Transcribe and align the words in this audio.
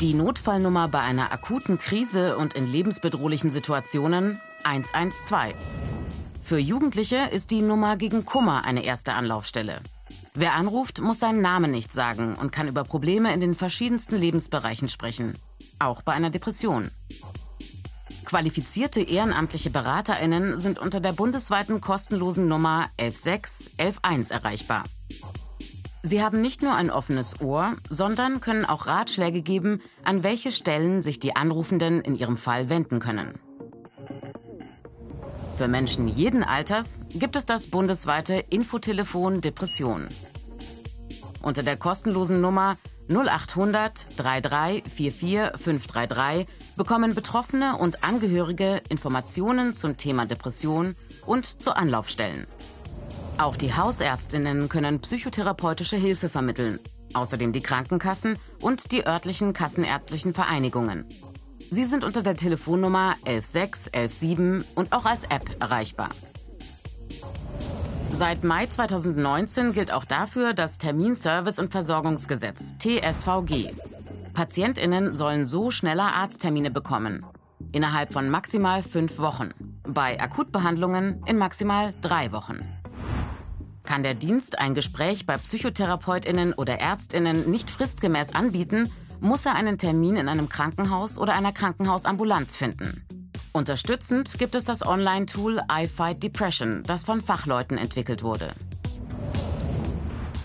Die 0.00 0.12
Notfallnummer 0.12 0.88
bei 0.88 0.98
einer 0.98 1.30
akuten 1.30 1.78
Krise 1.78 2.36
und 2.36 2.54
in 2.54 2.66
lebensbedrohlichen 2.66 3.52
Situationen 3.52 4.40
112. 4.64 5.54
Für 6.42 6.58
Jugendliche 6.58 7.28
ist 7.30 7.52
die 7.52 7.62
Nummer 7.62 7.96
gegen 7.96 8.24
Kummer 8.24 8.64
eine 8.64 8.84
erste 8.84 9.12
Anlaufstelle. 9.12 9.80
Wer 10.34 10.54
anruft, 10.54 11.00
muss 11.00 11.20
seinen 11.20 11.42
Namen 11.42 11.70
nicht 11.70 11.92
sagen 11.92 12.34
und 12.34 12.50
kann 12.50 12.66
über 12.66 12.82
Probleme 12.82 13.32
in 13.32 13.38
den 13.38 13.54
verschiedensten 13.54 14.16
Lebensbereichen 14.16 14.88
sprechen. 14.88 15.38
Auch 15.78 16.02
bei 16.02 16.12
einer 16.12 16.30
Depression. 16.30 16.90
Qualifizierte 18.24 19.00
ehrenamtliche 19.00 19.70
BeraterInnen 19.70 20.58
sind 20.58 20.80
unter 20.80 20.98
der 20.98 21.12
bundesweiten 21.12 21.80
kostenlosen 21.80 22.48
Nummer 22.48 22.88
116 22.98 23.68
111 23.78 24.30
erreichbar. 24.30 24.82
Sie 26.06 26.22
haben 26.22 26.42
nicht 26.42 26.60
nur 26.60 26.74
ein 26.74 26.90
offenes 26.90 27.40
Ohr, 27.40 27.76
sondern 27.88 28.42
können 28.42 28.66
auch 28.66 28.86
Ratschläge 28.86 29.40
geben, 29.40 29.80
an 30.04 30.22
welche 30.22 30.52
Stellen 30.52 31.02
sich 31.02 31.18
die 31.18 31.34
Anrufenden 31.34 32.02
in 32.02 32.14
ihrem 32.14 32.36
Fall 32.36 32.68
wenden 32.68 33.00
können. 33.00 33.38
Für 35.56 35.66
Menschen 35.66 36.06
jeden 36.06 36.44
Alters 36.44 37.00
gibt 37.14 37.36
es 37.36 37.46
das 37.46 37.68
bundesweite 37.68 38.34
Infotelefon 38.34 39.40
Depression. 39.40 40.08
Unter 41.40 41.62
der 41.62 41.78
kostenlosen 41.78 42.42
Nummer 42.42 42.76
0800 43.08 44.06
3344 44.18 45.58
533 45.58 46.46
bekommen 46.76 47.14
Betroffene 47.14 47.78
und 47.78 48.04
Angehörige 48.04 48.82
Informationen 48.90 49.72
zum 49.72 49.96
Thema 49.96 50.26
Depression 50.26 50.96
und 51.24 51.46
zu 51.46 51.74
Anlaufstellen. 51.74 52.46
Auch 53.36 53.56
die 53.56 53.74
Hausärztinnen 53.74 54.68
können 54.68 55.00
psychotherapeutische 55.00 55.96
Hilfe 55.96 56.28
vermitteln, 56.28 56.78
außerdem 57.14 57.52
die 57.52 57.62
Krankenkassen 57.62 58.38
und 58.60 58.92
die 58.92 59.06
örtlichen 59.06 59.52
kassenärztlichen 59.52 60.34
Vereinigungen. 60.34 61.04
Sie 61.70 61.84
sind 61.84 62.04
unter 62.04 62.22
der 62.22 62.36
Telefonnummer 62.36 63.16
116 63.24 63.92
117 63.92 64.64
und 64.76 64.92
auch 64.92 65.04
als 65.04 65.24
App 65.24 65.50
erreichbar. 65.60 66.10
Seit 68.10 68.44
Mai 68.44 68.66
2019 68.66 69.72
gilt 69.72 69.92
auch 69.92 70.04
dafür 70.04 70.54
das 70.54 70.78
Terminservice- 70.78 71.58
und 71.58 71.72
Versorgungsgesetz 71.72 72.74
TSVG. 72.78 73.72
Patientinnen 74.32 75.14
sollen 75.14 75.46
so 75.46 75.72
schneller 75.72 76.14
Arzttermine 76.14 76.70
bekommen. 76.70 77.26
Innerhalb 77.72 78.12
von 78.12 78.30
maximal 78.30 78.82
fünf 78.82 79.18
Wochen. 79.18 79.48
Bei 79.82 80.20
Akutbehandlungen 80.20 81.24
in 81.26 81.38
maximal 81.38 81.92
drei 82.00 82.30
Wochen. 82.30 82.60
Kann 83.94 84.02
der 84.02 84.14
Dienst 84.14 84.58
ein 84.58 84.74
Gespräch 84.74 85.24
bei 85.24 85.36
Psychotherapeutinnen 85.38 86.52
oder 86.52 86.80
Ärztinnen 86.80 87.48
nicht 87.48 87.70
fristgemäß 87.70 88.34
anbieten, 88.34 88.90
muss 89.20 89.46
er 89.46 89.54
einen 89.54 89.78
Termin 89.78 90.16
in 90.16 90.28
einem 90.28 90.48
Krankenhaus 90.48 91.16
oder 91.16 91.34
einer 91.34 91.52
Krankenhausambulanz 91.52 92.56
finden. 92.56 93.06
Unterstützend 93.52 94.36
gibt 94.36 94.56
es 94.56 94.64
das 94.64 94.84
Online-Tool 94.84 95.60
I 95.70 95.86
Fight 95.86 96.24
Depression, 96.24 96.82
das 96.84 97.04
von 97.04 97.20
Fachleuten 97.20 97.78
entwickelt 97.78 98.24
wurde. 98.24 98.50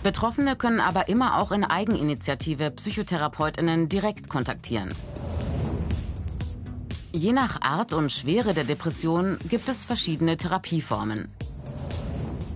Betroffene 0.04 0.54
können 0.54 0.78
aber 0.78 1.08
immer 1.08 1.36
auch 1.36 1.50
in 1.50 1.64
Eigeninitiative 1.64 2.70
Psychotherapeutinnen 2.70 3.88
direkt 3.88 4.28
kontaktieren. 4.28 4.94
Je 7.10 7.32
nach 7.32 7.60
Art 7.62 7.92
und 7.92 8.12
Schwere 8.12 8.54
der 8.54 8.62
Depression 8.62 9.38
gibt 9.48 9.68
es 9.68 9.84
verschiedene 9.84 10.36
Therapieformen. 10.36 11.34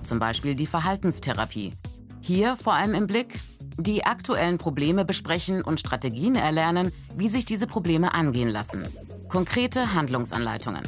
Zum 0.04 0.18
Beispiel 0.18 0.54
die 0.54 0.66
Verhaltenstherapie. 0.66 1.72
Hier 2.20 2.56
vor 2.56 2.74
allem 2.74 2.94
im 2.94 3.06
Blick 3.06 3.40
die 3.76 4.04
aktuellen 4.04 4.58
Probleme 4.58 5.04
besprechen 5.04 5.62
und 5.62 5.80
Strategien 5.80 6.36
erlernen, 6.36 6.92
wie 7.16 7.28
sich 7.28 7.44
diese 7.44 7.66
Probleme 7.66 8.14
angehen 8.14 8.48
lassen. 8.48 8.84
Konkrete 9.28 9.94
Handlungsanleitungen. 9.94 10.82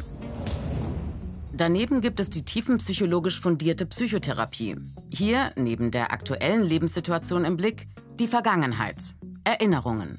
Daneben 1.52 2.02
gibt 2.02 2.20
es 2.20 2.28
die 2.28 2.44
tiefenpsychologisch 2.44 3.40
fundierte 3.40 3.86
Psychotherapie. 3.86 4.76
Hier, 5.10 5.52
neben 5.56 5.90
der 5.90 6.12
aktuellen 6.12 6.62
Lebenssituation 6.62 7.44
im 7.46 7.56
Blick, 7.56 7.88
die 8.20 8.26
Vergangenheit, 8.26 9.14
Erinnerungen. 9.44 10.18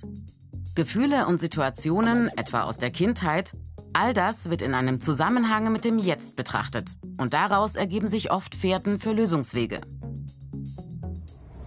Gefühle 0.74 1.28
und 1.28 1.40
Situationen, 1.40 2.30
etwa 2.36 2.64
aus 2.64 2.80
der 2.80 2.92
Kindheit, 2.92 3.54
all 3.98 4.14
das 4.14 4.50
wird 4.52 4.62
in 4.62 4.76
einem 4.76 5.02
Zusammenhang 5.02 5.72
mit 5.72 5.84
dem 5.84 5.98
Jetzt 5.98 6.36
betrachtet. 6.36 6.92
Und 7.18 7.34
daraus 7.34 7.76
ergeben 7.76 8.10
sich 8.10 8.32
oft 8.32 8.54
Fährten 8.54 9.00
für 9.00 9.12
Lösungswege. 9.12 9.82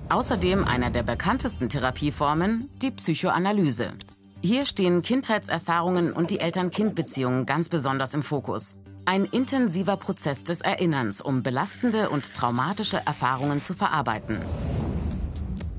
Außerdem 0.08 0.64
einer 0.64 0.90
der 0.90 1.02
bekanntesten 1.02 1.68
Therapieformen, 1.68 2.70
die 2.82 2.92
Psychoanalyse. 2.92 3.94
Hier 4.42 4.64
stehen 4.64 5.02
Kindheitserfahrungen 5.02 6.12
und 6.12 6.30
die 6.30 6.38
Eltern-Kind-Beziehungen 6.38 7.46
ganz 7.46 7.68
besonders 7.68 8.14
im 8.14 8.22
Fokus. 8.22 8.76
Ein 9.06 9.24
intensiver 9.24 9.96
Prozess 9.96 10.44
des 10.44 10.60
Erinnerns, 10.60 11.20
um 11.20 11.42
belastende 11.42 12.10
und 12.10 12.34
traumatische 12.34 13.04
Erfahrungen 13.06 13.60
zu 13.60 13.74
verarbeiten. 13.74 14.38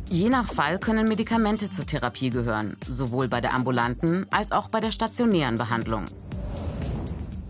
Je 0.10 0.28
nach 0.28 0.48
Fall 0.48 0.80
können 0.80 1.08
Medikamente 1.08 1.72
zur 1.72 1.86
Therapie 1.86 2.30
gehören, 2.30 2.76
sowohl 2.86 3.30
bei 3.30 3.40
der 3.40 3.54
ambulanten 3.54 4.26
als 4.32 4.52
auch 4.52 4.68
bei 4.68 4.82
der 4.82 4.92
stationären 4.92 5.56
Behandlung. 5.56 6.06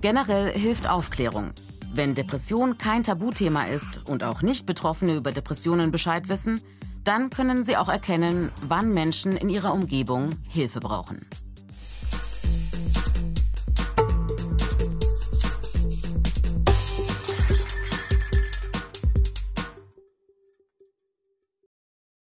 Generell 0.02 0.52
hilft 0.58 0.90
Aufklärung. 0.90 1.52
Wenn 1.94 2.16
Depression 2.16 2.80
kein 2.80 3.04
Tabuthema 3.04 3.66
ist 3.66 4.10
und 4.10 4.24
auch 4.24 4.42
Nicht-Betroffene 4.42 5.16
über 5.16 5.32
Depressionen 5.32 5.92
Bescheid 5.92 6.28
wissen, 6.28 6.60
dann 7.04 7.30
können 7.30 7.66
sie 7.66 7.78
auch 7.78 7.88
erkennen, 7.88 8.52
wann 8.68 8.96
Menschen 8.96 9.38
in 9.38 9.50
ihrer 9.50 9.72
Umgebung 9.72 10.32
Hilfe 10.50 10.80
brauchen. 10.80 11.28